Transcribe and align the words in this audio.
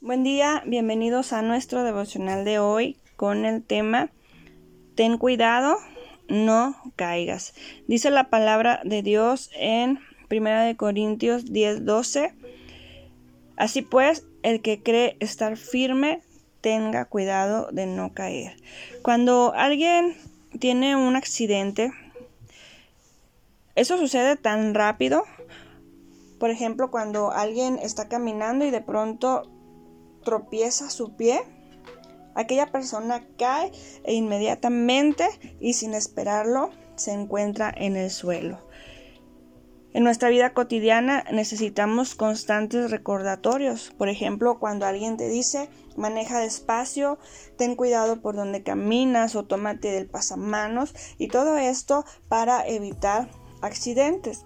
Buen 0.00 0.24
día, 0.24 0.62
bienvenidos 0.66 1.32
a 1.32 1.40
nuestro 1.40 1.82
devocional 1.84 2.44
de 2.44 2.58
hoy 2.58 2.98
con 3.16 3.46
el 3.46 3.62
tema 3.62 4.10
Ten 4.96 5.16
cuidado, 5.18 5.76
no 6.28 6.74
caigas. 6.96 7.54
Dice 7.86 8.10
la 8.10 8.28
palabra 8.28 8.80
de 8.84 9.02
Dios 9.02 9.50
en 9.54 10.00
1 10.30 10.76
Corintios 10.76 11.50
10, 11.50 11.86
12. 11.86 12.34
Así 13.56 13.82
pues, 13.82 14.26
el 14.42 14.60
que 14.60 14.82
cree 14.82 15.16
estar 15.20 15.56
firme, 15.56 16.22
tenga 16.60 17.06
cuidado 17.06 17.68
de 17.70 17.86
no 17.86 18.12
caer. 18.12 18.56
Cuando 19.02 19.54
alguien 19.54 20.16
tiene 20.58 20.96
un 20.96 21.16
accidente, 21.16 21.92
eso 23.74 23.96
sucede 23.96 24.36
tan 24.36 24.74
rápido. 24.74 25.22
Por 26.40 26.50
ejemplo, 26.50 26.90
cuando 26.90 27.30
alguien 27.30 27.78
está 27.78 28.08
caminando 28.08 28.66
y 28.66 28.70
de 28.70 28.82
pronto 28.82 29.53
tropieza 30.24 30.90
su 30.90 31.14
pie, 31.14 31.42
aquella 32.34 32.66
persona 32.66 33.24
cae 33.38 33.70
e 34.04 34.14
inmediatamente 34.14 35.28
y 35.60 35.74
sin 35.74 35.94
esperarlo 35.94 36.70
se 36.96 37.12
encuentra 37.12 37.72
en 37.76 37.96
el 37.96 38.10
suelo. 38.10 38.58
En 39.94 40.02
nuestra 40.02 40.28
vida 40.28 40.52
cotidiana 40.54 41.24
necesitamos 41.30 42.16
constantes 42.16 42.90
recordatorios. 42.90 43.92
Por 43.96 44.08
ejemplo, 44.08 44.58
cuando 44.58 44.86
alguien 44.86 45.16
te 45.16 45.28
dice 45.28 45.68
maneja 45.96 46.40
despacio, 46.40 47.16
ten 47.56 47.76
cuidado 47.76 48.20
por 48.20 48.34
donde 48.34 48.64
caminas 48.64 49.36
o 49.36 49.44
tómate 49.44 49.92
del 49.92 50.08
pasamanos 50.08 50.94
y 51.16 51.28
todo 51.28 51.56
esto 51.56 52.04
para 52.28 52.66
evitar 52.66 53.28
accidentes. 53.62 54.44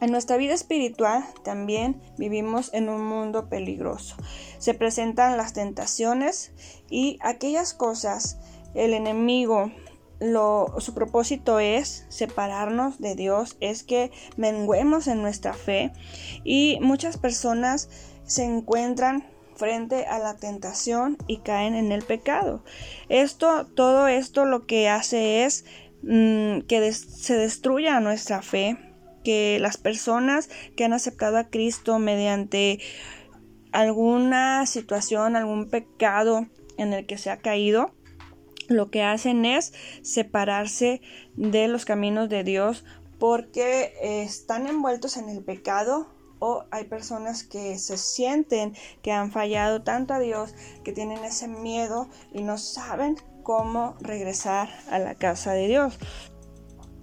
En 0.00 0.10
nuestra 0.10 0.36
vida 0.36 0.54
espiritual 0.54 1.24
también 1.44 2.02
vivimos 2.18 2.70
en 2.74 2.88
un 2.88 3.04
mundo 3.04 3.48
peligroso. 3.48 4.16
Se 4.58 4.74
presentan 4.74 5.36
las 5.36 5.52
tentaciones 5.52 6.52
y 6.90 7.18
aquellas 7.22 7.74
cosas, 7.74 8.38
el 8.74 8.92
enemigo, 8.92 9.70
lo, 10.20 10.74
su 10.78 10.94
propósito 10.94 11.58
es 11.58 12.06
separarnos 12.08 13.00
de 13.00 13.14
Dios, 13.14 13.56
es 13.60 13.82
que 13.82 14.10
menguemos 14.36 15.06
en 15.06 15.22
nuestra 15.22 15.54
fe 15.54 15.92
y 16.44 16.78
muchas 16.80 17.16
personas 17.16 17.88
se 18.24 18.44
encuentran 18.44 19.26
frente 19.56 20.06
a 20.06 20.18
la 20.18 20.36
tentación 20.36 21.16
y 21.26 21.38
caen 21.38 21.74
en 21.74 21.92
el 21.92 22.02
pecado. 22.02 22.64
Esto, 23.08 23.66
todo 23.66 24.08
esto 24.08 24.44
lo 24.44 24.66
que 24.66 24.88
hace 24.88 25.44
es 25.44 25.64
mm, 26.02 26.60
que 26.62 26.92
se 26.92 27.36
destruya 27.36 28.00
nuestra 28.00 28.42
fe, 28.42 28.78
que 29.24 29.58
las 29.60 29.76
personas 29.76 30.48
que 30.76 30.84
han 30.84 30.92
aceptado 30.92 31.38
a 31.38 31.48
Cristo 31.48 31.98
mediante 31.98 32.78
alguna 33.72 34.66
situación, 34.66 35.34
algún 35.34 35.68
pecado 35.68 36.46
en 36.76 36.92
el 36.92 37.06
que 37.06 37.18
se 37.18 37.30
ha 37.30 37.38
caído, 37.38 37.92
lo 38.68 38.90
que 38.90 39.02
hacen 39.02 39.44
es 39.44 39.72
separarse 40.02 41.00
de 41.34 41.68
los 41.68 41.84
caminos 41.84 42.28
de 42.28 42.44
Dios 42.44 42.84
porque 43.18 43.94
están 44.02 44.66
envueltos 44.66 45.16
en 45.16 45.28
el 45.28 45.42
pecado 45.42 46.08
o 46.40 46.64
hay 46.70 46.84
personas 46.84 47.42
que 47.42 47.78
se 47.78 47.96
sienten 47.96 48.74
que 49.02 49.12
han 49.12 49.32
fallado 49.32 49.82
tanto 49.82 50.14
a 50.14 50.18
Dios 50.18 50.54
que 50.84 50.92
tienen 50.92 51.24
ese 51.24 51.48
miedo 51.48 52.08
y 52.32 52.42
no 52.42 52.58
saben 52.58 53.16
cómo 53.42 53.96
regresar 54.00 54.68
a 54.90 54.98
la 54.98 55.14
casa 55.14 55.52
de 55.52 55.68
Dios. 55.68 55.98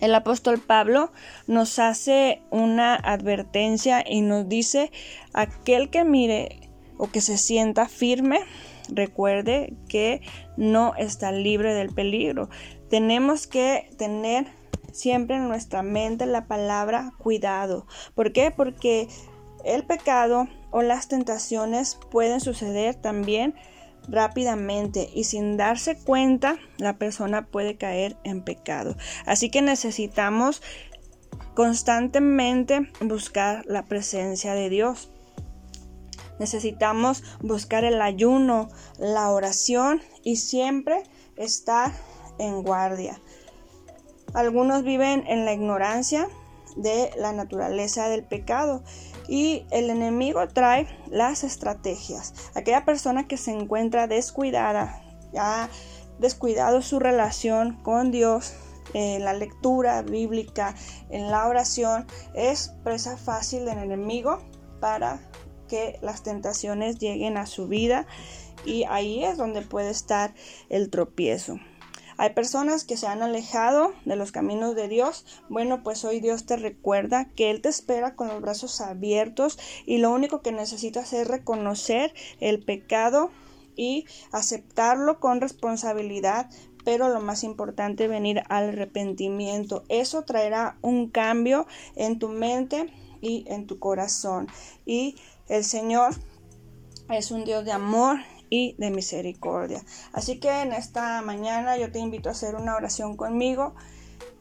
El 0.00 0.14
apóstol 0.14 0.58
Pablo 0.58 1.10
nos 1.46 1.78
hace 1.78 2.42
una 2.50 2.94
advertencia 2.94 4.04
y 4.06 4.20
nos 4.20 4.48
dice, 4.48 4.92
aquel 5.32 5.88
que 5.88 6.04
mire 6.04 6.70
o 6.98 7.08
que 7.08 7.20
se 7.20 7.38
sienta 7.38 7.88
firme, 7.88 8.40
recuerde 8.88 9.74
que 9.88 10.20
no 10.56 10.94
está 10.96 11.32
libre 11.32 11.74
del 11.74 11.94
peligro. 11.94 12.50
Tenemos 12.90 13.46
que 13.46 13.90
tener 13.96 14.46
siempre 14.92 15.36
en 15.36 15.48
nuestra 15.48 15.82
mente 15.82 16.26
la 16.26 16.46
palabra 16.46 17.12
cuidado. 17.18 17.86
¿Por 18.14 18.32
qué? 18.32 18.50
Porque 18.50 19.08
el 19.64 19.84
pecado 19.84 20.46
o 20.70 20.82
las 20.82 21.08
tentaciones 21.08 21.98
pueden 22.10 22.40
suceder 22.40 22.94
también 22.94 23.54
rápidamente 24.08 25.10
y 25.14 25.24
sin 25.24 25.56
darse 25.56 25.96
cuenta 25.96 26.58
la 26.78 26.98
persona 26.98 27.46
puede 27.46 27.76
caer 27.76 28.16
en 28.24 28.42
pecado. 28.42 28.96
Así 29.24 29.50
que 29.50 29.62
necesitamos 29.62 30.62
constantemente 31.54 32.90
buscar 33.00 33.64
la 33.66 33.84
presencia 33.84 34.54
de 34.54 34.68
Dios. 34.68 35.10
Necesitamos 36.38 37.24
buscar 37.40 37.84
el 37.84 38.02
ayuno, 38.02 38.68
la 38.98 39.30
oración 39.30 40.02
y 40.22 40.36
siempre 40.36 41.02
estar 41.36 41.92
en 42.38 42.62
guardia. 42.62 43.20
Algunos 44.34 44.82
viven 44.82 45.24
en 45.26 45.46
la 45.46 45.54
ignorancia 45.54 46.28
de 46.76 47.10
la 47.16 47.32
naturaleza 47.32 48.08
del 48.08 48.24
pecado 48.24 48.82
y 49.28 49.66
el 49.70 49.90
enemigo 49.90 50.46
trae 50.48 50.86
las 51.10 51.42
estrategias. 51.44 52.34
Aquella 52.54 52.84
persona 52.84 53.26
que 53.26 53.36
se 53.36 53.50
encuentra 53.50 54.06
descuidada, 54.06 55.02
ha 55.38 55.68
descuidado 56.18 56.82
su 56.82 56.98
relación 56.98 57.82
con 57.82 58.10
Dios, 58.10 58.54
en 58.94 59.24
la 59.24 59.34
lectura 59.34 60.00
bíblica, 60.02 60.74
en 61.10 61.30
la 61.30 61.48
oración, 61.48 62.06
es 62.34 62.72
presa 62.84 63.16
fácil 63.16 63.64
del 63.64 63.78
enemigo 63.78 64.38
para 64.80 65.20
que 65.68 65.98
las 66.02 66.22
tentaciones 66.22 66.98
lleguen 66.98 67.36
a 67.36 67.46
su 67.46 67.66
vida 67.66 68.06
y 68.64 68.84
ahí 68.84 69.24
es 69.24 69.36
donde 69.36 69.62
puede 69.62 69.90
estar 69.90 70.34
el 70.68 70.90
tropiezo. 70.90 71.58
Hay 72.18 72.30
personas 72.30 72.84
que 72.84 72.96
se 72.96 73.06
han 73.06 73.22
alejado 73.22 73.92
de 74.04 74.16
los 74.16 74.32
caminos 74.32 74.74
de 74.74 74.88
Dios. 74.88 75.26
Bueno, 75.48 75.82
pues 75.82 76.04
hoy 76.04 76.20
Dios 76.20 76.46
te 76.46 76.56
recuerda 76.56 77.26
que 77.36 77.50
Él 77.50 77.60
te 77.60 77.68
espera 77.68 78.14
con 78.14 78.28
los 78.28 78.40
brazos 78.40 78.80
abiertos 78.80 79.58
y 79.84 79.98
lo 79.98 80.10
único 80.10 80.40
que 80.40 80.52
necesitas 80.52 81.12
es 81.12 81.28
reconocer 81.28 82.14
el 82.40 82.62
pecado 82.62 83.30
y 83.76 84.06
aceptarlo 84.32 85.20
con 85.20 85.42
responsabilidad, 85.42 86.48
pero 86.84 87.10
lo 87.10 87.20
más 87.20 87.44
importante, 87.44 88.08
venir 88.08 88.42
al 88.48 88.70
arrepentimiento. 88.70 89.84
Eso 89.88 90.22
traerá 90.22 90.78
un 90.80 91.10
cambio 91.10 91.66
en 91.96 92.18
tu 92.18 92.28
mente 92.28 92.90
y 93.20 93.44
en 93.48 93.66
tu 93.66 93.78
corazón. 93.78 94.48
Y 94.86 95.16
el 95.48 95.64
Señor 95.64 96.14
es 97.10 97.30
un 97.30 97.44
Dios 97.44 97.64
de 97.64 97.72
amor 97.72 98.18
y 98.50 98.74
de 98.78 98.90
misericordia. 98.90 99.82
Así 100.12 100.38
que 100.38 100.62
en 100.62 100.72
esta 100.72 101.20
mañana 101.22 101.76
yo 101.76 101.90
te 101.90 101.98
invito 101.98 102.28
a 102.28 102.32
hacer 102.32 102.54
una 102.54 102.76
oración 102.76 103.16
conmigo. 103.16 103.74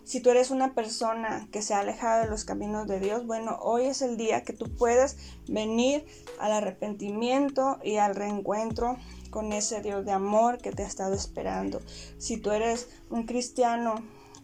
Si 0.04 0.20
tú 0.20 0.30
eres 0.30 0.52
una 0.52 0.76
persona 0.76 1.48
que 1.52 1.64
se 1.64 1.74
ha 1.74 1.80
alejado 1.80 2.24
de 2.24 2.30
los 2.30 2.46
caminos 2.46 2.86
de 2.86 3.00
Dios, 3.00 3.26
bueno, 3.26 3.58
hoy 3.62 3.86
es 3.86 4.04
el 4.04 4.18
día 4.18 4.44
que 4.44 4.54
tú 4.54 4.70
puedes 4.76 5.18
venir 5.48 6.06
al 6.40 6.52
arrepentimiento 6.52 7.80
y 7.84 7.98
al 7.98 8.14
reencuentro 8.14 8.98
con 9.32 9.52
ese 9.52 9.82
Dios 9.82 10.06
de 10.06 10.12
amor 10.12 10.60
que 10.60 10.72
te 10.72 10.84
ha 10.84 10.88
estado 10.88 11.16
esperando. 11.16 11.82
Si 12.20 12.38
tú 12.38 12.52
eres 12.52 12.88
un 13.10 13.26
cristiano 13.26 13.96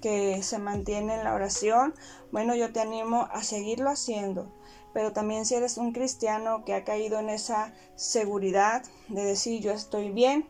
que 0.01 0.41
se 0.41 0.57
mantiene 0.57 1.13
en 1.13 1.23
la 1.23 1.35
oración, 1.35 1.93
bueno, 2.31 2.55
yo 2.55 2.73
te 2.73 2.81
animo 2.81 3.27
a 3.31 3.43
seguirlo 3.43 3.91
haciendo 3.91 4.51
pero 4.93 5.13
también 5.13 5.45
si 5.45 5.55
eres 5.55 5.77
un 5.77 5.93
cristiano 5.93 6.63
que 6.65 6.73
ha 6.73 6.83
caído 6.83 7.19
en 7.19 7.29
esa 7.29 7.73
seguridad 7.95 8.83
de 9.09 9.23
decir 9.23 9.61
yo 9.61 9.71
estoy 9.71 10.11
bien, 10.11 10.47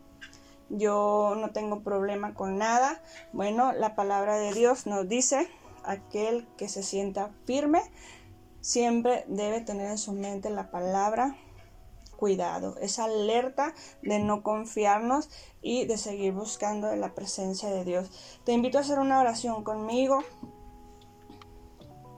yo 0.69 1.35
no 1.37 1.51
tengo 1.51 1.81
problema 1.81 2.33
con 2.33 2.57
nada, 2.57 3.01
bueno, 3.33 3.73
la 3.73 3.95
palabra 3.95 4.37
de 4.37 4.53
Dios 4.53 4.87
nos 4.87 5.07
dice, 5.07 5.47
aquel 5.83 6.47
que 6.57 6.69
se 6.69 6.83
sienta 6.83 7.31
firme 7.45 7.81
siempre 8.61 9.25
debe 9.27 9.61
tener 9.61 9.89
en 9.89 9.97
su 9.97 10.13
mente 10.13 10.49
la 10.49 10.71
palabra 10.71 11.35
cuidado, 12.21 12.77
esa 12.79 13.05
alerta 13.05 13.73
de 14.03 14.19
no 14.19 14.43
confiarnos 14.43 15.27
y 15.63 15.85
de 15.85 15.97
seguir 15.97 16.33
buscando 16.33 16.95
la 16.95 17.15
presencia 17.15 17.69
de 17.69 17.83
Dios. 17.83 18.11
Te 18.45 18.53
invito 18.53 18.77
a 18.77 18.81
hacer 18.81 18.99
una 18.99 19.19
oración 19.19 19.63
conmigo. 19.63 20.23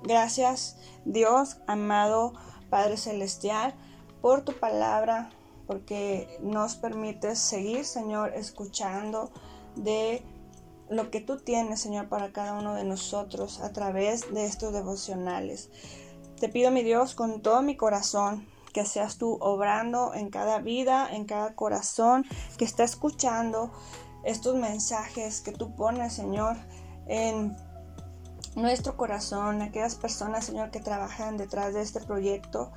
Gracias 0.03 0.75
Dios, 1.05 1.57
amado 1.65 2.33
Padre 2.69 2.97
Celestial, 2.97 3.73
por 4.21 4.41
tu 4.41 4.51
palabra, 4.53 5.29
porque 5.65 6.39
nos 6.41 6.75
permites 6.75 7.39
seguir, 7.39 7.85
Señor, 7.85 8.33
escuchando 8.35 9.31
de 9.75 10.21
lo 10.89 11.09
que 11.09 11.21
tú 11.21 11.37
tienes, 11.37 11.79
Señor, 11.79 12.09
para 12.09 12.33
cada 12.33 12.53
uno 12.53 12.73
de 12.73 12.83
nosotros 12.83 13.61
a 13.61 13.71
través 13.71 14.33
de 14.33 14.45
estos 14.45 14.73
devocionales. 14.73 15.69
Te 16.39 16.49
pido, 16.49 16.69
mi 16.71 16.83
Dios, 16.83 17.15
con 17.15 17.41
todo 17.41 17.61
mi 17.61 17.77
corazón, 17.77 18.45
que 18.73 18.85
seas 18.85 19.17
tú 19.17 19.37
obrando 19.39 20.13
en 20.13 20.29
cada 20.29 20.59
vida, 20.59 21.07
en 21.09 21.23
cada 21.25 21.55
corazón 21.55 22.25
que 22.57 22.65
está 22.65 22.83
escuchando 22.83 23.71
estos 24.25 24.55
mensajes 24.55 25.39
que 25.39 25.53
tú 25.53 25.75
pones, 25.75 26.11
Señor, 26.11 26.57
en 27.07 27.55
nuestro 28.55 28.97
corazón, 28.97 29.61
aquellas 29.61 29.95
personas, 29.95 30.45
Señor, 30.45 30.71
que 30.71 30.79
trabajan 30.79 31.37
detrás 31.37 31.73
de 31.73 31.81
este 31.81 31.99
proyecto 32.01 32.71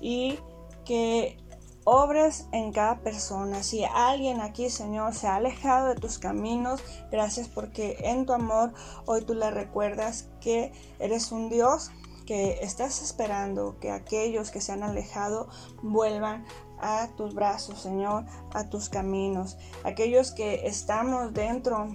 y 0.00 0.38
que 0.84 1.36
obres 1.84 2.46
en 2.52 2.72
cada 2.72 3.00
persona. 3.00 3.62
Si 3.62 3.84
alguien 3.84 4.40
aquí, 4.40 4.68
Señor, 4.68 5.14
se 5.14 5.26
ha 5.26 5.36
alejado 5.36 5.88
de 5.88 5.94
tus 5.94 6.18
caminos, 6.18 6.82
gracias 7.10 7.48
porque 7.48 7.96
en 8.00 8.26
tu 8.26 8.32
amor 8.32 8.72
hoy 9.06 9.24
tú 9.24 9.34
le 9.34 9.50
recuerdas 9.50 10.28
que 10.40 10.72
eres 10.98 11.32
un 11.32 11.48
Dios 11.48 11.90
que 12.26 12.58
estás 12.60 13.00
esperando 13.00 13.78
que 13.80 13.90
aquellos 13.90 14.50
que 14.50 14.60
se 14.60 14.72
han 14.72 14.82
alejado 14.82 15.48
vuelvan 15.82 16.44
a 16.78 17.08
tus 17.16 17.34
brazos, 17.34 17.80
Señor, 17.80 18.26
a 18.52 18.68
tus 18.68 18.90
caminos. 18.90 19.56
Aquellos 19.82 20.32
que 20.32 20.66
estamos 20.66 21.32
dentro 21.32 21.88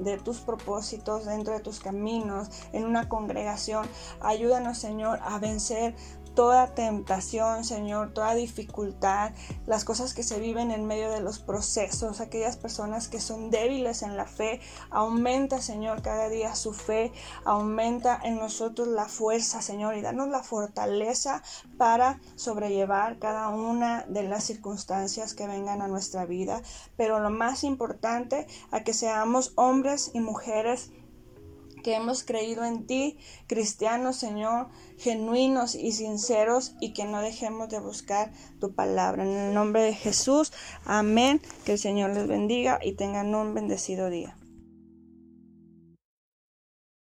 de 0.00 0.18
tus 0.18 0.38
propósitos, 0.38 1.26
dentro 1.26 1.52
de 1.52 1.60
tus 1.60 1.80
caminos, 1.80 2.48
en 2.72 2.84
una 2.84 3.08
congregación. 3.08 3.86
Ayúdanos, 4.20 4.78
Señor, 4.78 5.20
a 5.22 5.38
vencer 5.38 5.94
toda 6.34 6.74
tentación, 6.74 7.64
Señor, 7.64 8.12
toda 8.12 8.34
dificultad, 8.34 9.32
las 9.66 9.84
cosas 9.84 10.14
que 10.14 10.22
se 10.22 10.40
viven 10.40 10.70
en 10.70 10.86
medio 10.86 11.10
de 11.10 11.20
los 11.20 11.38
procesos, 11.38 12.20
aquellas 12.20 12.56
personas 12.56 13.08
que 13.08 13.20
son 13.20 13.50
débiles 13.50 14.02
en 14.02 14.16
la 14.16 14.26
fe, 14.26 14.60
aumenta, 14.90 15.60
Señor, 15.60 16.02
cada 16.02 16.28
día 16.28 16.54
su 16.54 16.72
fe, 16.72 17.12
aumenta 17.44 18.20
en 18.22 18.36
nosotros 18.36 18.88
la 18.88 19.06
fuerza, 19.06 19.62
Señor, 19.62 19.96
y 19.96 20.02
danos 20.02 20.28
la 20.28 20.42
fortaleza 20.42 21.42
para 21.76 22.20
sobrellevar 22.36 23.18
cada 23.18 23.48
una 23.48 24.04
de 24.08 24.22
las 24.24 24.44
circunstancias 24.44 25.34
que 25.34 25.46
vengan 25.46 25.82
a 25.82 25.88
nuestra 25.88 26.24
vida, 26.26 26.62
pero 26.96 27.20
lo 27.20 27.30
más 27.30 27.64
importante, 27.64 28.46
a 28.70 28.80
que 28.80 28.94
seamos 28.94 29.52
hombres 29.56 30.10
y 30.14 30.20
mujeres 30.20 30.90
que 31.82 31.94
hemos 31.94 32.22
creído 32.24 32.64
en 32.64 32.86
ti, 32.86 33.18
cristianos, 33.46 34.16
Señor, 34.16 34.68
genuinos 34.98 35.74
y 35.74 35.92
sinceros, 35.92 36.74
y 36.80 36.92
que 36.92 37.04
no 37.04 37.20
dejemos 37.20 37.68
de 37.68 37.80
buscar 37.80 38.32
tu 38.60 38.72
palabra. 38.72 39.24
En 39.24 39.36
el 39.36 39.54
nombre 39.54 39.82
de 39.82 39.94
Jesús, 39.94 40.52
amén. 40.84 41.40
Que 41.64 41.72
el 41.72 41.78
Señor 41.78 42.10
les 42.10 42.26
bendiga 42.26 42.78
y 42.82 42.92
tengan 42.92 43.34
un 43.34 43.54
bendecido 43.54 44.10
día. 44.10 44.36